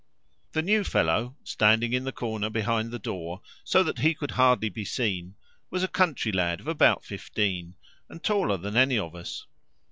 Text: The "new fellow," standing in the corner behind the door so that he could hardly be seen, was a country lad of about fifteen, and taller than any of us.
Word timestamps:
The 0.53 0.63
"new 0.63 0.83
fellow," 0.83 1.35
standing 1.43 1.93
in 1.93 2.05
the 2.05 2.11
corner 2.11 2.49
behind 2.49 2.89
the 2.89 2.97
door 2.97 3.43
so 3.63 3.83
that 3.83 3.99
he 3.99 4.15
could 4.15 4.31
hardly 4.31 4.67
be 4.69 4.83
seen, 4.83 5.35
was 5.69 5.83
a 5.83 5.87
country 5.87 6.31
lad 6.31 6.59
of 6.59 6.67
about 6.67 7.05
fifteen, 7.05 7.75
and 8.09 8.23
taller 8.23 8.57
than 8.57 8.75
any 8.75 8.97
of 8.97 9.13
us. 9.13 9.45